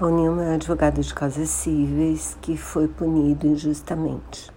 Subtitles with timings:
[0.00, 4.50] Paul é um advogado de causas cíveis que foi punido injustamente.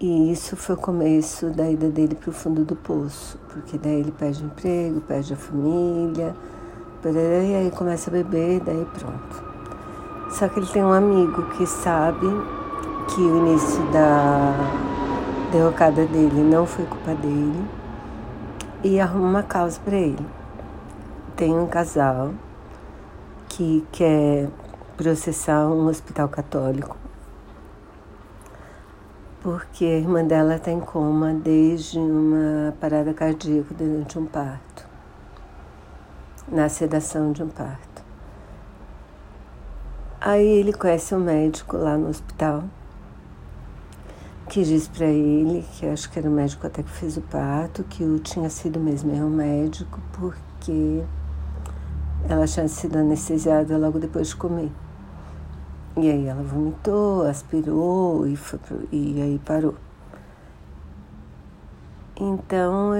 [0.00, 4.00] E isso foi o começo da ida dele para o fundo do poço, porque daí
[4.00, 6.34] ele perde emprego, perde a família,
[7.04, 9.44] e aí começa a beber, daí pronto.
[10.30, 12.26] Só que ele tem um amigo que sabe
[13.14, 14.54] que o início da
[15.52, 17.68] derrocada dele não foi culpa dele
[18.82, 20.26] e arruma uma causa para ele.
[21.36, 22.32] Tem um casal
[23.56, 24.48] que quer
[24.96, 26.96] processar um hospital católico
[29.44, 34.88] porque a irmã dela está em coma desde uma parada cardíaca durante um parto,
[36.48, 38.02] na sedação de um parto.
[40.18, 42.64] Aí ele conhece um médico lá no hospital
[44.48, 47.84] que diz para ele, que acho que era o médico até que fez o parto,
[47.84, 51.04] que o tinha sido mesmo é um médico porque
[52.28, 54.70] ela tinha sido anestesiada logo depois de comer.
[55.96, 59.74] E aí ela vomitou, aspirou e, foi pro, e aí parou.
[62.18, 62.92] Então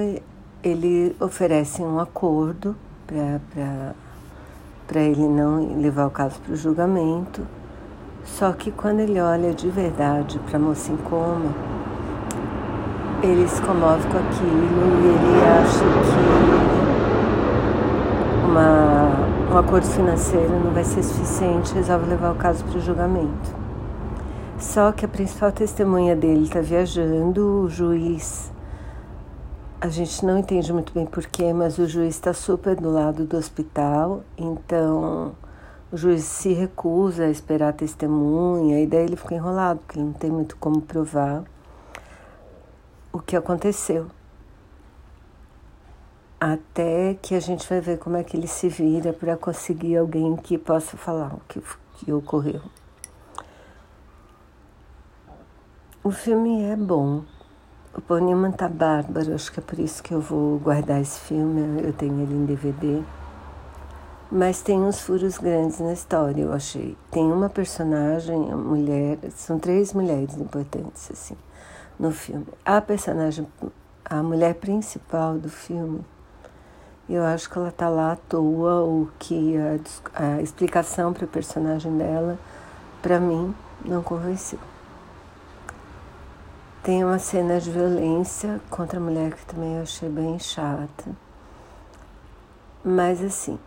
[0.63, 7.45] ele oferece um acordo para ele não levar o caso para o julgamento.
[8.23, 11.53] Só que quando ele olha de verdade para a moça em coma,
[13.21, 14.63] ele se comove com aquilo
[15.01, 17.04] e ele acha que
[19.55, 23.55] um acordo financeiro não vai ser suficiente, resolve levar o caso para o julgamento.
[24.59, 28.51] Só que a principal testemunha dele está viajando, o juiz.
[29.79, 33.37] A gente não entende muito bem porquê, mas o juiz está super do lado do
[33.37, 35.31] hospital, então
[35.89, 40.11] o juiz se recusa a esperar a testemunha, e daí ele fica enrolado, porque não
[40.11, 41.45] tem muito como provar
[43.13, 44.07] o que aconteceu
[46.39, 50.35] até que a gente vai ver como é que ele se vira para conseguir alguém
[50.35, 51.61] que possa falar o que,
[51.93, 52.61] que ocorreu.
[56.03, 57.23] O filme é bom.
[57.95, 61.19] O Paul Newman tá bárbaro, acho que é por isso que eu vou guardar esse
[61.21, 63.01] filme, eu tenho ele em DVD.
[64.29, 66.97] Mas tem uns furos grandes na história, eu achei.
[67.09, 71.37] Tem uma personagem, uma mulher, são três mulheres importantes, assim,
[71.97, 72.47] no filme.
[72.65, 73.47] A personagem,
[74.03, 76.03] a mulher principal do filme
[77.13, 81.27] eu acho que ela tá lá à toa, o que a, a explicação para o
[81.27, 82.37] personagem dela,
[83.01, 84.59] para mim, não convenceu.
[86.81, 91.05] Tem uma cena de violência contra a mulher que também eu achei bem chata.
[92.83, 93.59] Mas assim,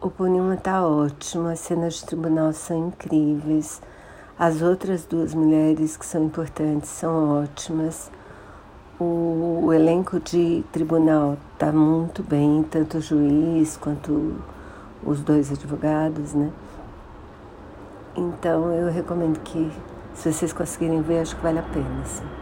[0.00, 3.80] o Punima tá ótimo, as cenas de tribunal são incríveis,
[4.38, 8.10] as outras duas mulheres que são importantes são ótimas.
[9.02, 14.36] O, o elenco de tribunal está muito bem, tanto o juiz quanto
[15.04, 16.52] os dois advogados, né?
[18.16, 19.72] Então eu recomendo que,
[20.14, 22.02] se vocês conseguirem ver, acho que vale a pena.
[22.02, 22.41] Assim.